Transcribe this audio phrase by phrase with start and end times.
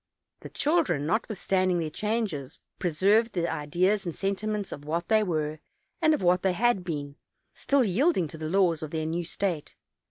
[0.39, 5.21] The children, not withstanding their changes, preserved the ideas and senti ments of what they
[5.21, 5.59] were,
[6.01, 7.17] and of what they had been;
[7.53, 9.75] still yielding to the laws of their new state.